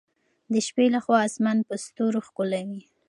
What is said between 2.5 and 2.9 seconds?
وي.